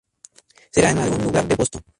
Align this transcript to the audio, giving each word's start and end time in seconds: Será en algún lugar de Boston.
Será 0.75 0.89
en 0.89 0.97
algún 0.97 1.21
lugar 1.25 1.47
de 1.47 1.55
Boston. 1.55 1.83